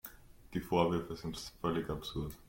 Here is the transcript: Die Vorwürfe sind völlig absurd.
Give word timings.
Die 0.55 0.59
Vorwürfe 0.61 1.15
sind 1.15 1.37
völlig 1.61 1.87
absurd. 1.87 2.33